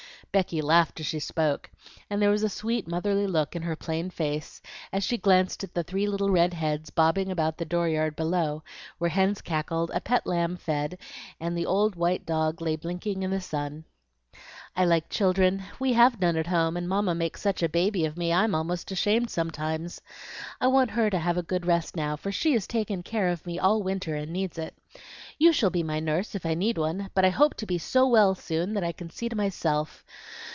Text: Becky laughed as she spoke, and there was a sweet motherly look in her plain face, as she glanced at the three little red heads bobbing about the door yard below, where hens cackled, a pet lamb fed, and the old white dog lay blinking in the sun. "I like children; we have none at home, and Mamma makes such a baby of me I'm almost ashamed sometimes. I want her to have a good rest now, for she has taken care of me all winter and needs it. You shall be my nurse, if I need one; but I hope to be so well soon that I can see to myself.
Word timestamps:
Becky 0.33 0.61
laughed 0.61 0.97
as 1.01 1.05
she 1.05 1.19
spoke, 1.19 1.69
and 2.09 2.21
there 2.21 2.29
was 2.29 2.41
a 2.41 2.47
sweet 2.47 2.87
motherly 2.87 3.27
look 3.27 3.53
in 3.53 3.63
her 3.63 3.75
plain 3.75 4.09
face, 4.09 4.61
as 4.93 5.03
she 5.03 5.17
glanced 5.17 5.61
at 5.61 5.73
the 5.73 5.83
three 5.83 6.07
little 6.07 6.29
red 6.29 6.53
heads 6.53 6.89
bobbing 6.89 7.29
about 7.29 7.57
the 7.57 7.65
door 7.65 7.89
yard 7.89 8.15
below, 8.15 8.63
where 8.97 9.09
hens 9.09 9.41
cackled, 9.41 9.91
a 9.93 9.99
pet 9.99 10.25
lamb 10.25 10.55
fed, 10.55 10.97
and 11.37 11.57
the 11.57 11.65
old 11.65 11.97
white 11.97 12.25
dog 12.25 12.61
lay 12.61 12.77
blinking 12.77 13.23
in 13.23 13.31
the 13.31 13.41
sun. 13.41 13.83
"I 14.73 14.85
like 14.85 15.09
children; 15.09 15.63
we 15.81 15.91
have 15.93 16.21
none 16.21 16.37
at 16.37 16.47
home, 16.47 16.77
and 16.77 16.87
Mamma 16.87 17.13
makes 17.13 17.41
such 17.41 17.61
a 17.61 17.67
baby 17.67 18.05
of 18.05 18.15
me 18.15 18.31
I'm 18.31 18.55
almost 18.55 18.89
ashamed 18.89 19.29
sometimes. 19.29 19.99
I 20.61 20.67
want 20.67 20.91
her 20.91 21.09
to 21.09 21.19
have 21.19 21.37
a 21.37 21.43
good 21.43 21.65
rest 21.65 21.97
now, 21.97 22.15
for 22.15 22.31
she 22.31 22.53
has 22.53 22.67
taken 22.67 23.03
care 23.03 23.27
of 23.27 23.45
me 23.45 23.59
all 23.59 23.83
winter 23.83 24.15
and 24.15 24.31
needs 24.31 24.57
it. 24.57 24.73
You 25.37 25.51
shall 25.51 25.71
be 25.71 25.83
my 25.83 25.99
nurse, 25.99 26.35
if 26.35 26.45
I 26.45 26.53
need 26.53 26.77
one; 26.77 27.09
but 27.13 27.25
I 27.25 27.29
hope 27.31 27.55
to 27.55 27.65
be 27.65 27.79
so 27.79 28.07
well 28.07 28.33
soon 28.33 28.73
that 28.75 28.83
I 28.85 28.93
can 28.93 29.09
see 29.09 29.27
to 29.27 29.35
myself. 29.35 30.05